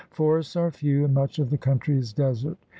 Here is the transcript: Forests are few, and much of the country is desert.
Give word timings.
Forests 0.09 0.55
are 0.55 0.71
few, 0.71 1.05
and 1.05 1.13
much 1.13 1.37
of 1.37 1.51
the 1.51 1.59
country 1.59 1.95
is 1.95 2.11
desert. 2.11 2.57